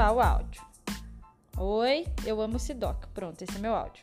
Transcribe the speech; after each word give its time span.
gravar 0.00 0.12
o 0.12 0.20
áudio. 0.20 0.62
Oi, 1.58 2.06
eu 2.24 2.40
amo 2.40 2.58
Sidoc. 2.58 3.06
Pronto, 3.12 3.42
esse 3.42 3.54
é 3.54 3.60
meu 3.60 3.74
áudio. 3.74 4.02